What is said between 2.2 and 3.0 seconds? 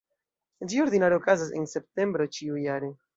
ĉiujare.